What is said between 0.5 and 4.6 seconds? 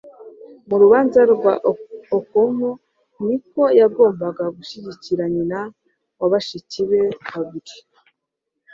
mu rubanza rwa okonkwo ni uko yagombaga